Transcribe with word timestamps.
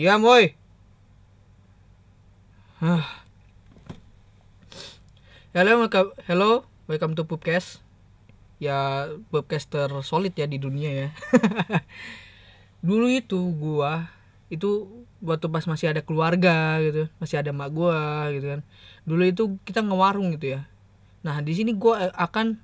Diam 0.00 0.24
woi. 0.24 0.56
Hello, 5.52 5.76
welcome, 5.76 6.16
hello, 6.24 6.64
welcome 6.88 7.12
to 7.12 7.28
Pupcast. 7.28 7.84
Ya, 8.56 9.12
Pupcaster 9.28 9.92
solid 10.00 10.32
ya 10.32 10.48
di 10.48 10.56
dunia 10.56 10.88
ya. 10.88 11.08
Dulu 12.88 13.12
itu 13.12 13.44
gua 13.60 14.08
itu 14.48 14.88
waktu 15.20 15.52
pas 15.52 15.68
masih 15.68 15.92
ada 15.92 16.00
keluarga 16.00 16.80
gitu, 16.80 17.12
masih 17.20 17.44
ada 17.44 17.52
mak 17.52 17.68
gua 17.68 18.32
gitu 18.32 18.56
kan. 18.56 18.60
Dulu 19.04 19.22
itu 19.28 19.60
kita 19.68 19.84
ngewarung 19.84 20.32
gitu 20.32 20.56
ya. 20.56 20.64
Nah, 21.20 21.44
di 21.44 21.52
sini 21.52 21.76
gua 21.76 22.08
eh, 22.08 22.12
akan 22.16 22.56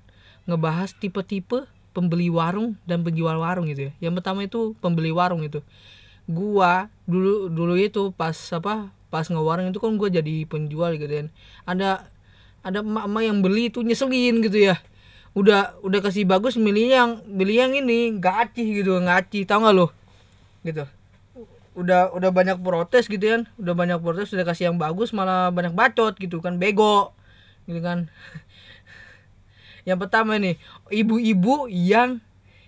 ngebahas 0.49 0.97
tipe-tipe 0.97 1.69
pembeli 1.93 2.33
warung 2.33 2.81
dan 2.89 3.05
penjual 3.05 3.37
warung 3.37 3.69
gitu 3.69 3.93
ya. 3.93 4.09
Yang 4.09 4.25
pertama 4.25 4.41
itu 4.49 4.73
pembeli 4.81 5.13
warung 5.13 5.45
itu. 5.45 5.61
Gua 6.27 6.91
dulu 7.07 7.47
dulu 7.47 7.75
itu 7.79 8.11
pas 8.15 8.35
apa? 8.51 8.91
Pas 9.09 9.27
ngewarung 9.31 9.71
itu 9.71 9.79
kan 9.79 9.95
gua 9.95 10.11
jadi 10.11 10.43
penjual 10.51 10.99
gitu 10.99 11.07
kan. 11.07 11.29
Ada 11.65 12.11
ada 12.67 12.83
emak-emak 12.83 13.23
yang 13.23 13.39
beli 13.41 13.71
itu 13.71 13.87
nyeselin 13.87 14.43
gitu 14.43 14.59
ya. 14.59 14.77
Udah 15.39 15.79
udah 15.87 16.01
kasih 16.03 16.27
bagus 16.27 16.59
milih 16.59 16.87
yang 16.91 17.11
milih 17.31 17.57
yang 17.57 17.73
ini 17.79 18.19
gaci 18.19 18.83
gitu 18.83 18.99
gaci 18.99 19.47
tau 19.47 19.63
nggak 19.63 19.75
lo 19.75 19.95
gitu. 20.67 20.83
Udah 21.79 22.11
udah 22.11 22.31
banyak 22.35 22.59
protes 22.59 23.07
gitu 23.07 23.23
kan 23.23 23.43
udah 23.61 23.75
banyak 23.77 23.99
protes 24.03 24.35
udah 24.35 24.43
kasih 24.49 24.73
yang 24.73 24.79
bagus 24.83 25.15
malah 25.15 25.55
banyak 25.55 25.77
bacot 25.77 26.19
gitu 26.19 26.43
kan. 26.43 26.59
Bego. 26.59 27.15
Gitu 27.71 27.79
kan. 27.79 28.11
Yang 29.87 29.99
pertama 30.03 30.35
nih 30.35 30.59
ibu-ibu 30.91 31.71
yang 31.71 32.19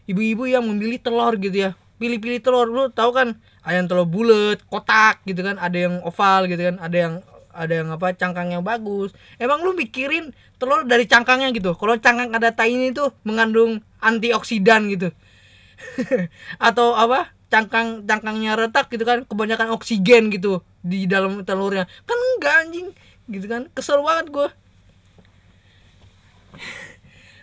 ibu-ibu 0.07 0.47
yang 0.47 0.63
memilih 0.63 1.03
telur 1.03 1.35
gitu 1.35 1.67
ya 1.67 1.71
pilih-pilih 1.99 2.41
telur. 2.41 2.67
Lu 2.71 2.89
tahu 2.95 3.11
kan 3.13 3.29
yang 3.69 3.85
telur 3.85 4.09
bulat 4.09 4.65
kotak 4.71 5.21
gitu 5.29 5.45
kan 5.45 5.61
ada 5.61 5.77
yang 5.77 6.01
oval 6.01 6.49
gitu 6.49 6.63
kan 6.65 6.81
ada 6.81 6.97
yang 6.97 7.15
ada 7.53 7.75
yang 7.83 7.89
apa 7.91 8.15
cangkang 8.15 8.55
yang 8.55 8.63
bagus. 8.63 9.13
Emang 9.37 9.61
lu 9.67 9.75
mikirin 9.75 10.31
telur 10.63 10.87
dari 10.87 11.05
cangkangnya 11.05 11.51
gitu? 11.51 11.75
Kalau 11.75 11.99
cangkang 11.99 12.31
ada 12.31 12.55
tainya 12.55 12.95
itu 12.95 13.05
mengandung 13.27 13.83
antioksidan 13.99 14.89
gitu. 14.95 15.11
Atau 16.71 16.95
apa 16.95 17.35
cangkang 17.51 18.07
cangkangnya 18.07 18.55
retak 18.55 18.89
gitu 18.93 19.03
kan 19.03 19.27
kebanyakan 19.27 19.75
oksigen 19.75 20.31
gitu 20.31 20.63
di 20.81 21.11
dalam 21.11 21.43
telurnya. 21.43 21.91
Kan 22.07 22.17
enggak 22.39 22.55
anjing. 22.65 22.89
Gitu 23.29 23.45
kan 23.51 23.69
kesel 23.75 24.01
banget 24.01 24.33
gue 24.33 24.49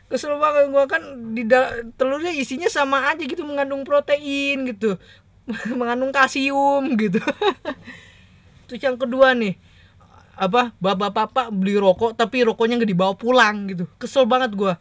kesel 0.05 0.37
banget 0.37 0.69
gue 0.69 0.83
kan 0.85 1.01
di 1.33 1.43
telurnya 1.97 2.29
isinya 2.29 2.69
sama 2.69 3.09
aja 3.09 3.25
gitu 3.25 3.41
mengandung 3.41 3.81
protein 3.81 4.69
gitu. 4.69 4.97
Mengandung 5.79 6.13
kalsium 6.13 6.93
gitu. 6.97 7.21
Terus 8.69 8.81
yang 8.81 8.97
kedua 8.97 9.33
nih 9.37 9.57
apa 10.35 10.75
bapak-bapak 10.83 11.47
beli 11.47 11.79
rokok 11.79 12.11
tapi 12.19 12.43
rokoknya 12.43 12.81
nggak 12.81 12.91
dibawa 12.91 13.13
pulang 13.17 13.69
gitu. 13.71 13.89
Kesel 13.97 14.29
banget 14.29 14.53
gua. 14.53 14.77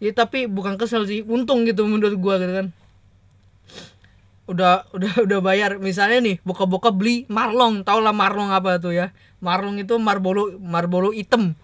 Ya 0.00 0.12
tapi 0.12 0.48
bukan 0.48 0.76
kesel 0.80 1.04
sih 1.04 1.20
untung 1.24 1.64
gitu 1.64 1.84
menurut 1.88 2.16
gua 2.20 2.40
gitu 2.40 2.52
kan. 2.52 2.66
Udah 4.44 4.88
udah 4.92 5.12
udah 5.26 5.38
bayar. 5.40 5.80
Misalnya 5.80 6.20
nih 6.20 6.36
buka-buka 6.44 6.92
beli 6.92 7.24
marlong. 7.32 7.80
Tau 7.80 8.00
lah 8.00 8.12
marlong 8.12 8.52
apa 8.52 8.76
tuh 8.76 8.92
ya? 8.92 9.12
Marlong 9.40 9.80
itu 9.80 9.96
marbolo 9.96 10.52
marbolo 10.60 11.16
hitam 11.16 11.56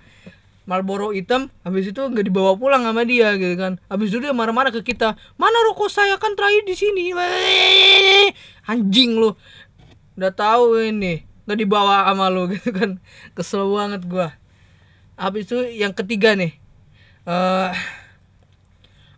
Marlboro 0.67 1.14
hitam 1.14 1.47
habis 1.62 1.86
itu 1.86 2.03
nggak 2.03 2.27
dibawa 2.27 2.59
pulang 2.59 2.83
sama 2.83 3.06
dia 3.06 3.39
gitu 3.39 3.55
kan. 3.55 3.78
Habis 3.86 4.11
itu 4.11 4.19
dia 4.19 4.34
marah-marah 4.34 4.75
ke 4.75 4.83
kita 4.83 5.14
mana 5.39 5.56
rokok 5.70 5.86
saya? 5.86 6.19
Kan 6.19 6.34
terakhir 6.34 6.67
di 6.67 6.75
sini. 6.75 7.14
Anjing 8.70 9.14
lu. 9.14 9.39
Udah 10.19 10.34
tahu 10.34 10.83
ini 10.83 11.22
nggak 11.47 11.59
dibawa 11.62 12.11
sama 12.11 12.27
lu 12.34 12.50
gitu 12.59 12.75
kan. 12.75 12.98
Kesel 13.38 13.62
banget 13.71 14.03
gua. 14.10 14.34
Habis 15.15 15.47
itu 15.49 15.62
yang 15.71 15.94
ketiga 15.94 16.34
nih 16.34 16.59
orang 17.26 17.75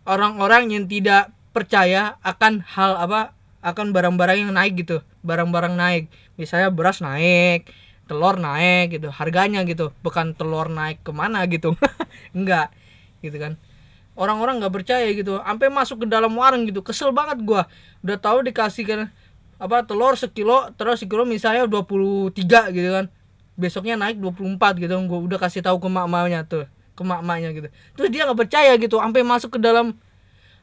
orang-orang 0.05 0.63
yang 0.73 0.85
tidak 0.89 1.29
percaya 1.53 2.17
akan 2.25 2.65
hal 2.65 2.97
apa 2.97 3.37
akan 3.61 3.91
barang-barang 3.91 4.47
yang 4.47 4.53
naik 4.53 4.85
gitu 4.85 5.01
barang-barang 5.25 5.75
naik. 5.75 6.13
Misalnya 6.37 6.69
beras 6.69 7.01
naik 7.01 7.67
telur 8.09 8.41
naik 8.41 8.97
gitu 8.97 9.13
harganya 9.13 9.61
gitu 9.69 9.93
bukan 10.01 10.33
telur 10.33 10.65
naik 10.65 11.05
ke 11.05 11.13
mana 11.13 11.45
gitu. 11.45 11.77
Enggak 12.37 12.73
gitu 13.21 13.37
kan. 13.37 13.53
Orang-orang 14.17 14.57
nggak 14.59 14.73
percaya 14.73 15.05
gitu 15.13 15.37
sampai 15.39 15.69
masuk 15.69 16.03
ke 16.03 16.07
dalam 16.09 16.33
warung 16.33 16.65
gitu 16.65 16.81
kesel 16.81 17.13
banget 17.13 17.37
gua. 17.45 17.69
Udah 18.01 18.17
tahu 18.17 18.41
dikasih 18.41 18.83
kan 18.89 18.99
apa 19.61 19.85
telur 19.85 20.17
sekilo 20.17 20.73
terus 20.73 21.05
sekilo 21.05 21.23
misalnya 21.29 21.69
23 21.69 22.33
gitu 22.73 22.89
kan. 22.89 23.05
Besoknya 23.53 23.93
naik 23.93 24.17
24 24.17 24.81
gitu 24.81 24.93
gue 24.97 25.19
udah 25.29 25.37
kasih 25.37 25.61
tahu 25.61 25.77
ke 25.77 25.87
mak-maknya 25.91 26.49
tuh 26.49 26.65
ke 26.97 27.03
mak-maknya 27.05 27.53
gitu. 27.53 27.69
Terus 27.93 28.09
dia 28.09 28.25
nggak 28.25 28.39
percaya 28.49 28.73
gitu 28.81 28.97
sampai 28.97 29.21
masuk 29.21 29.55
ke 29.55 29.59
dalam 29.61 29.93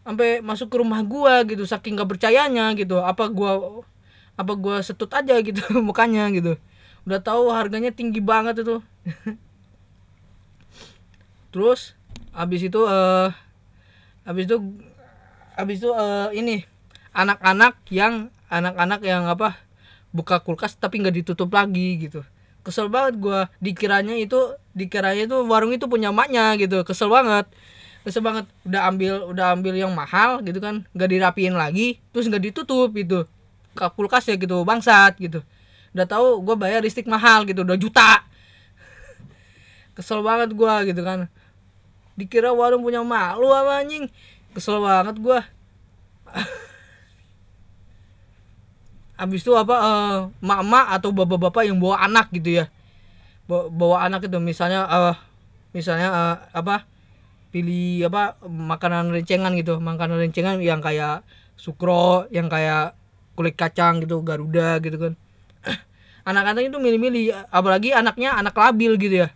sampai 0.02 0.42
masuk 0.42 0.66
ke 0.66 0.76
rumah 0.82 1.00
gua 1.06 1.46
gitu 1.46 1.62
saking 1.62 1.94
nggak 1.94 2.18
percayanya 2.18 2.74
gitu. 2.74 2.98
Apa 2.98 3.30
gua 3.30 3.84
apa 4.36 4.52
gua 4.52 4.84
setut 4.84 5.08
aja 5.14 5.38
gitu 5.40 5.64
mukanya 5.86 6.28
gitu 6.34 6.60
udah 7.06 7.22
tahu 7.22 7.54
harganya 7.54 7.94
tinggi 7.94 8.18
banget 8.18 8.66
itu. 8.66 8.82
Terus 11.54 11.94
habis 12.34 12.60
itu 12.66 12.82
uh, 12.82 13.30
habis 14.26 14.50
itu 14.50 14.58
habis 15.54 15.78
itu 15.80 15.88
uh, 15.94 16.28
ini 16.34 16.66
anak-anak 17.14 17.78
yang 17.88 18.28
anak-anak 18.50 19.00
yang 19.06 19.24
apa 19.30 19.56
buka 20.12 20.42
kulkas 20.42 20.76
tapi 20.76 21.00
nggak 21.00 21.22
ditutup 21.22 21.48
lagi 21.54 22.10
gitu. 22.10 22.26
Kesel 22.66 22.90
banget 22.90 23.22
gue 23.22 23.40
dikiranya 23.62 24.18
itu 24.18 24.58
dikiranya 24.74 25.30
itu 25.30 25.38
warung 25.46 25.70
itu 25.70 25.86
punya 25.86 26.10
maknya 26.10 26.58
gitu. 26.58 26.82
Kesel 26.82 27.06
banget. 27.06 27.46
Kesel 28.02 28.26
banget. 28.26 28.50
Udah 28.66 28.90
ambil 28.90 29.30
udah 29.30 29.54
ambil 29.54 29.78
yang 29.78 29.94
mahal 29.94 30.42
gitu 30.42 30.58
kan. 30.58 30.82
Nggak 30.90 31.08
dirapiin 31.14 31.54
lagi. 31.54 32.02
Terus 32.10 32.26
nggak 32.26 32.50
ditutup 32.50 32.90
gitu. 32.98 33.30
Ke 33.78 33.86
kulkas 33.94 34.26
ya 34.26 34.34
gitu. 34.34 34.66
Bangsat 34.66 35.14
gitu 35.22 35.46
udah 35.96 36.04
tahu 36.04 36.44
gue 36.44 36.56
bayar 36.60 36.84
listrik 36.84 37.08
mahal 37.08 37.48
gitu 37.48 37.64
udah 37.64 37.80
juta. 37.80 38.20
Kesel 39.96 40.20
banget 40.20 40.52
gue 40.52 40.74
gitu 40.92 41.00
kan. 41.00 41.32
Dikira 42.20 42.52
warung 42.52 42.84
punya 42.84 43.00
malu 43.00 43.48
apa 43.48 43.80
anjing. 43.80 44.12
Kesel 44.52 44.76
banget 44.84 45.16
gue 45.16 45.40
habis 49.16 49.40
itu 49.40 49.56
apa 49.56 49.76
uh, 49.80 50.16
mak-mak 50.44 50.92
atau 51.00 51.08
bapak-bapak 51.08 51.64
yang 51.64 51.80
bawa 51.80 52.04
anak 52.04 52.28
gitu 52.36 52.60
ya. 52.60 52.68
Bawa, 53.48 53.72
bawa 53.72 53.96
anak 54.04 54.28
itu 54.28 54.36
misalnya 54.36 54.84
uh, 54.84 55.16
misalnya 55.72 56.08
uh, 56.12 56.36
apa 56.52 56.84
pilih 57.48 58.12
apa 58.12 58.36
makanan 58.44 59.16
rencengan 59.16 59.56
gitu. 59.56 59.80
Makanan 59.80 60.20
rencengan 60.20 60.60
yang 60.60 60.84
kayak 60.84 61.24
sukro 61.56 62.28
yang 62.28 62.52
kayak 62.52 62.92
kulit 63.32 63.56
kacang 63.56 64.04
gitu 64.04 64.20
garuda 64.20 64.76
gitu 64.84 65.00
kan 65.00 65.16
anak-anak 66.26 66.74
itu 66.74 66.78
milih-milih 66.82 67.24
apalagi 67.54 67.94
anaknya 67.94 68.34
anak 68.34 68.58
labil 68.58 68.98
gitu 68.98 69.22
ya. 69.24 69.28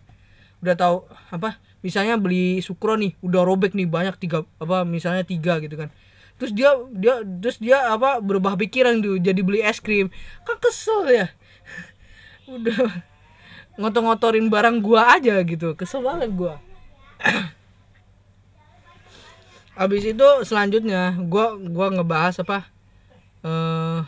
Udah 0.59 0.75
tahu 0.75 1.07
apa 1.31 1.57
misalnya 1.81 2.19
beli 2.19 2.59
sukro 2.59 2.99
nih 2.99 3.15
udah 3.23 3.41
robek 3.47 3.73
nih 3.73 3.87
banyak 3.87 4.19
tiga 4.19 4.43
apa 4.59 4.83
misalnya 4.83 5.23
tiga 5.23 5.63
gitu 5.63 5.79
kan. 5.79 5.89
Terus 6.35 6.51
dia 6.51 6.75
dia 6.91 7.23
terus 7.23 7.57
dia 7.63 7.79
apa 7.95 8.19
berubah 8.19 8.59
pikiran 8.59 8.99
tuh 8.99 9.17
jadi 9.23 9.39
beli 9.39 9.63
es 9.63 9.79
krim. 9.79 10.11
Kan 10.43 10.59
kesel 10.59 11.07
ya. 11.07 11.27
Udah 12.59 13.07
ngotor-ngotorin 13.79 14.51
barang 14.51 14.83
gua 14.83 15.15
aja 15.15 15.39
gitu 15.47 15.79
kesel 15.79 16.03
banget 16.03 16.29
gua. 16.35 16.59
Habis 19.79 20.03
itu 20.03 20.27
selanjutnya 20.43 21.15
gua 21.23 21.55
gua 21.55 21.87
ngebahas 21.95 22.43
apa 22.43 22.67
uh, 23.47 24.03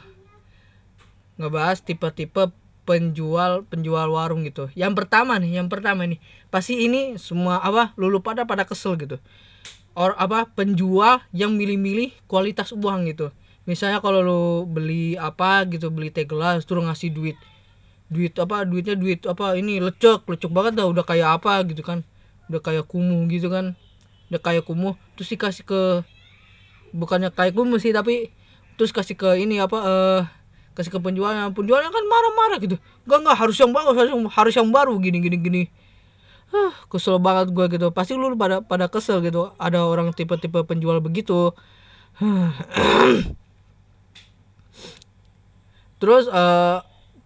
ngebahas 1.39 1.81
tipe-tipe 1.81 2.51
penjual 2.83 3.63
penjual 3.67 4.07
warung 4.11 4.43
gitu. 4.43 4.67
Yang 4.75 5.03
pertama 5.03 5.39
nih 5.39 5.59
yang 5.63 5.67
pertama 5.71 6.03
nih 6.07 6.19
pasti 6.51 6.83
ini 6.83 7.15
semua 7.15 7.63
apa 7.63 7.95
lulu 7.95 8.19
pada 8.19 8.43
pada 8.43 8.67
kesel 8.67 8.99
gitu. 8.99 9.17
Or 9.93 10.17
apa 10.17 10.49
penjual 10.51 11.21
yang 11.31 11.55
milih-milih 11.55 12.13
kualitas 12.27 12.73
uang 12.73 13.07
gitu. 13.09 13.31
Misalnya 13.63 14.03
kalau 14.03 14.19
lo 14.19 14.41
beli 14.67 15.15
apa 15.15 15.63
gitu 15.71 15.87
beli 15.87 16.11
teh 16.11 16.27
gelas 16.27 16.67
terus 16.67 16.83
ngasih 16.83 17.13
duit. 17.15 17.37
Duit 18.11 18.35
apa 18.35 18.67
duitnya 18.67 18.99
duit 18.99 19.23
apa 19.23 19.55
ini 19.55 19.79
lecek 19.79 20.27
lecek 20.27 20.51
banget 20.51 20.83
dah 20.83 20.87
udah 20.89 21.05
kayak 21.07 21.39
apa 21.39 21.63
gitu 21.69 21.81
kan. 21.85 22.03
Udah 22.51 22.59
kayak 22.59 22.85
kumuh 22.91 23.23
gitu 23.31 23.47
kan. 23.47 23.79
Udah 24.27 24.41
kayak 24.43 24.67
kumuh 24.67 24.99
terus 25.15 25.31
dikasih 25.31 25.63
ke 25.63 25.81
bukannya 26.93 27.33
kayak 27.33 27.55
kumuh 27.55 27.79
sih 27.81 27.95
tapi 27.95 28.29
terus 28.77 28.93
kasih 28.93 29.17
ke 29.17 29.29
ini 29.37 29.61
apa 29.61 29.77
eh 29.81 29.89
uh, 29.89 30.21
kasih 30.73 30.91
ke 30.93 30.99
penjualnya. 30.99 31.49
Penjualnya 31.53 31.89
kan 31.89 32.03
marah-marah 32.05 32.57
gitu. 32.61 32.75
Gak 33.05 33.19
nggak 33.23 33.37
harus 33.37 33.55
yang 33.57 33.71
bagus 33.73 33.95
harus 33.97 34.11
yang, 34.11 34.23
harus 34.29 34.53
yang 34.57 34.69
baru 34.73 34.93
gini 34.99 35.17
gini 35.21 35.37
gini. 35.37 35.63
Huh, 36.53 36.73
kesel 36.89 37.17
banget 37.17 37.49
gue 37.53 37.65
gitu. 37.77 37.89
Pasti 37.89 38.13
lu 38.13 38.33
pada 38.37 38.61
pada 38.61 38.85
kesel 38.89 39.21
gitu. 39.25 39.53
Ada 39.57 39.85
orang 39.85 40.13
tipe-tipe 40.13 40.61
penjual 40.65 41.01
begitu. 41.01 41.53
Terus 46.01 46.27
eh 46.27 46.77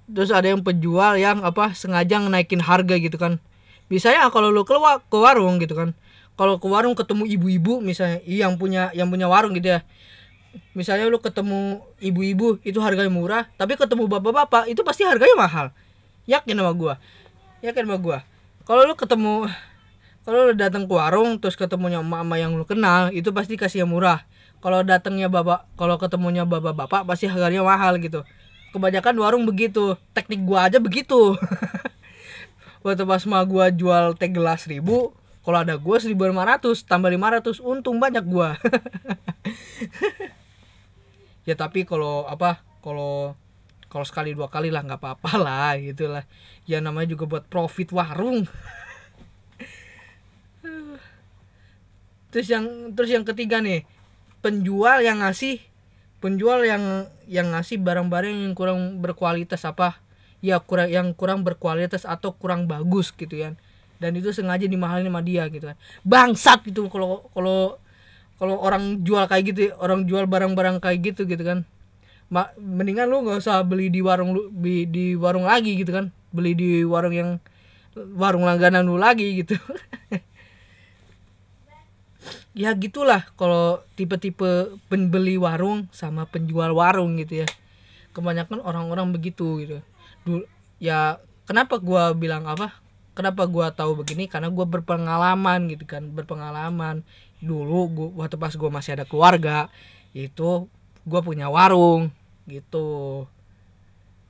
terus 0.07 0.31
ada 0.31 0.47
yang 0.47 0.63
penjual 0.63 1.19
yang 1.19 1.43
apa 1.43 1.75
sengaja 1.75 2.23
naikin 2.23 2.63
harga 2.63 2.95
gitu 2.95 3.19
kan. 3.19 3.43
Misalnya 3.91 4.31
kalau 4.31 4.53
lu 4.53 4.63
keluar 4.63 5.03
ke 5.03 5.17
warung 5.17 5.59
gitu 5.59 5.75
kan. 5.75 5.91
Kalau 6.37 6.61
ke 6.61 6.67
warung 6.69 6.93
ketemu 6.93 7.25
ibu-ibu 7.25 7.81
misalnya 7.81 8.21
yang 8.23 8.55
punya 8.61 8.93
yang 8.93 9.09
punya 9.09 9.25
warung 9.25 9.57
gitu 9.57 9.73
ya 9.75 9.81
misalnya 10.77 11.09
lu 11.09 11.17
ketemu 11.17 11.81
ibu-ibu 11.99 12.61
itu 12.61 12.77
harganya 12.79 13.11
murah 13.11 13.43
tapi 13.57 13.75
ketemu 13.75 14.05
bapak-bapak 14.05 14.69
itu 14.69 14.81
pasti 14.85 15.07
harganya 15.07 15.35
mahal. 15.37 15.67
Yakin 16.27 16.59
sama 16.59 16.71
gua? 16.75 16.93
Yakin 17.63 17.83
sama 17.87 17.97
gua? 17.97 18.17
Kalau 18.67 18.83
lu 18.83 18.93
ketemu 18.99 19.47
kalau 20.27 20.51
lu 20.51 20.53
datang 20.59 20.83
ke 20.85 20.93
warung 20.93 21.39
terus 21.39 21.55
ketemunya 21.55 22.03
emak-emak 22.03 22.37
yang 22.37 22.51
lu 22.53 22.67
kenal 22.67 23.09
itu 23.15 23.31
pasti 23.31 23.55
kasih 23.55 23.87
yang 23.87 23.91
murah. 23.91 24.27
Kalau 24.59 24.83
datangnya 24.83 25.31
bapak 25.31 25.63
kalau 25.79 25.95
ketemunya 25.95 26.43
bapak-bapak 26.43 27.07
pasti 27.07 27.31
harganya 27.31 27.63
mahal 27.63 27.95
gitu. 28.01 28.27
Kebanyakan 28.75 29.15
warung 29.17 29.43
begitu 29.47 29.95
teknik 30.11 30.43
gua 30.43 30.67
aja 30.67 30.83
begitu. 30.83 31.39
Waktu 32.83 33.03
pas 33.07 33.23
mah 33.23 33.43
gua 33.47 33.71
jual 33.71 34.13
teh 34.19 34.27
gelas 34.27 34.67
ribu 34.67 35.15
kalau 35.47 35.63
ada 35.63 35.79
gua 35.79 35.95
1500 35.95 36.83
tambah 36.83 37.07
500 37.07 37.63
untung 37.63 38.03
banyak 38.03 38.19
gua 38.27 38.59
ya 41.47 41.55
tapi 41.55 41.87
kalau 41.87 42.27
apa 42.27 42.59
kalau 42.83 43.39
kalau 43.87 44.03
sekali 44.03 44.35
dua 44.35 44.51
kali 44.51 44.67
lah 44.67 44.83
nggak 44.83 44.99
apa-apa 44.99 45.31
lah 45.47 45.79
gitulah 45.79 46.27
ya 46.67 46.83
namanya 46.83 47.15
juga 47.15 47.25
buat 47.25 47.47
profit 47.47 47.95
warung. 47.95 48.43
Terus 52.27 52.51
yang 52.51 52.91
terus 52.91 53.07
yang 53.07 53.23
ketiga 53.23 53.63
nih 53.63 53.87
penjual 54.43 54.99
yang 54.99 55.23
ngasih 55.23 55.63
penjual 56.19 56.59
yang 56.67 57.07
yang 57.25 57.55
ngasih 57.55 57.79
barang-barang 57.79 58.51
yang 58.51 58.53
kurang 58.53 58.99
berkualitas 58.99 59.63
apa? 59.63 60.03
Ya 60.43 60.59
kurang 60.59 60.91
yang 60.91 61.15
kurang 61.15 61.47
berkualitas 61.47 62.03
atau 62.03 62.35
kurang 62.35 62.67
bagus 62.67 63.15
gitu 63.15 63.41
kan. 63.41 63.55
Dan 63.97 64.19
itu 64.19 64.29
sengaja 64.35 64.67
dimahalin 64.67 65.07
sama 65.07 65.23
dia 65.23 65.47
gitu 65.49 65.71
kan. 65.71 65.79
Bangsat 66.03 66.67
gitu 66.67 66.91
kalau 66.91 67.31
kalau 67.31 67.79
kalau 68.37 68.61
orang 68.61 69.01
jual 69.01 69.25
kayak 69.25 69.43
gitu 69.53 69.61
orang 69.81 70.05
jual 70.05 70.29
barang-barang 70.29 70.77
kayak 70.77 71.13
gitu 71.13 71.25
gitu 71.25 71.41
kan. 71.41 71.65
Ma, 72.29 72.53
mendingan 72.59 73.09
lu 73.09 73.25
nggak 73.25 73.41
usah 73.41 73.63
beli 73.65 73.89
di 73.89 74.03
warung 74.03 74.35
lu 74.35 74.53
di, 74.53 74.85
di 74.85 75.17
warung 75.17 75.49
lagi 75.49 75.73
gitu 75.77 75.89
kan. 75.89 76.13
Beli 76.29 76.53
di 76.53 76.69
warung 76.85 77.15
yang 77.15 77.29
warung 78.13 78.45
langganan 78.45 78.85
lu 78.85 78.95
lagi 78.95 79.43
gitu. 79.43 79.57
Ya 82.57 82.73
gitulah 82.73 83.21
kalau 83.37 83.85
tipe-tipe 83.93 84.73
pembeli 84.89 85.37
warung 85.37 85.85
sama 85.93 86.25
penjual 86.25 86.73
warung 86.73 87.13
gitu 87.21 87.45
ya. 87.45 87.47
Kebanyakan 88.17 88.65
orang-orang 88.65 89.13
begitu 89.13 89.61
gitu. 89.61 89.77
Dulu 90.25 90.41
ya 90.81 91.21
kenapa 91.45 91.77
gua 91.77 92.17
bilang 92.17 92.49
apa 92.49 92.73
kenapa 93.17 93.49
gua 93.49 93.73
tahu 93.73 93.97
begini? 93.97 94.29
Karena 94.29 94.53
gua 94.53 94.69
berpengalaman 94.69 95.65
gitu 95.73 95.89
kan 95.89 96.05
berpengalaman. 96.13 97.01
Dulu 97.41 97.79
gua 97.89 98.09
waktu 98.21 98.37
pas 98.37 98.53
gua 98.53 98.69
masih 98.69 98.93
ada 98.93 99.09
keluarga 99.09 99.73
itu 100.13 100.69
gua 101.09 101.21
punya 101.25 101.49
warung 101.49 102.13
gitu. 102.45 103.25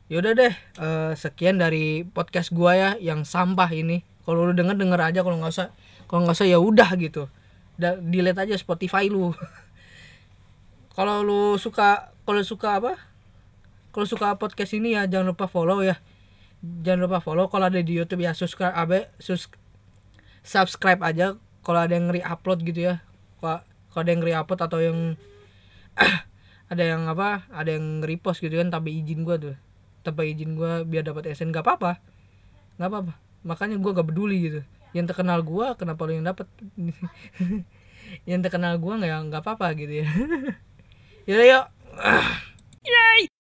Yaudah 0.08 0.32
deh 0.32 0.54
eh, 0.56 1.12
sekian 1.20 1.60
dari 1.60 2.08
podcast 2.08 2.56
gua 2.56 2.80
ya 2.80 2.90
yang 3.04 3.28
sampah 3.28 3.68
ini. 3.76 4.08
Kalau 4.24 4.48
lu 4.48 4.56
denger 4.56 4.80
denger 4.80 5.00
aja. 5.04 5.20
Kalau 5.28 5.36
nggak 5.44 5.52
usah 5.52 5.68
kalau 6.08 6.24
nggak 6.24 6.40
usah 6.40 6.48
ya 6.48 6.58
udah 6.64 6.90
gitu. 6.96 7.28
Da, 7.76 8.00
delete 8.00 8.40
aja 8.40 8.56
Spotify 8.56 9.12
lu. 9.12 9.36
Kalau 10.98 11.22
lu 11.22 11.62
suka 11.62 12.10
kalau 12.26 12.42
suka 12.42 12.82
apa? 12.82 12.98
Kalau 13.94 14.10
suka 14.10 14.34
podcast 14.42 14.74
ini 14.74 14.98
ya 14.98 15.06
jangan 15.06 15.38
lupa 15.38 15.46
follow 15.46 15.86
ya 15.86 16.02
jangan 16.64 17.06
lupa 17.06 17.20
follow. 17.22 17.48
Kalau 17.52 17.70
ada 17.70 17.80
di 17.82 17.94
YouTube 17.94 18.24
ya 18.24 18.34
subscribe 18.34 18.74
abe 18.74 19.10
sus 19.22 19.50
subscribe 20.42 21.02
aja. 21.04 21.38
Kalau 21.62 21.80
ada 21.84 21.94
yang 21.94 22.08
re-upload 22.10 22.64
gitu 22.64 22.94
ya. 22.94 22.96
Kalau 23.42 23.62
ada 23.94 24.10
yang 24.10 24.24
re-upload 24.24 24.62
atau 24.64 24.80
yang 24.80 25.00
ada 26.72 26.84
yang 26.84 27.08
apa 27.08 27.48
ada 27.52 27.76
yang 27.76 28.04
repost 28.04 28.44
gitu 28.44 28.60
kan 28.60 28.72
tanpa 28.72 28.90
izin 28.90 29.28
gua 29.28 29.36
tuh. 29.38 29.56
Tanpa 30.02 30.24
izin 30.24 30.56
gua 30.56 30.88
biar 30.88 31.04
dapat 31.04 31.34
SN 31.36 31.52
gak 31.52 31.66
apa-apa. 31.66 32.00
Nggak 32.80 32.90
apa-apa. 32.90 33.14
Makanya 33.46 33.76
gua 33.80 33.92
gak 33.98 34.08
peduli 34.10 34.38
gitu. 34.48 34.62
Yang 34.96 35.14
terkenal 35.14 35.44
gua 35.44 35.76
kenapa 35.76 36.08
lu 36.08 36.16
yang 36.16 36.26
dapat 36.26 36.48
yang 38.30 38.40
terkenal 38.40 38.80
gua 38.80 38.98
nggak 38.98 39.20
nggak 39.30 39.42
apa-apa 39.44 39.68
gitu 39.76 40.04
ya. 40.04 40.08
Yaudah 41.28 41.48
yuk 41.48 41.66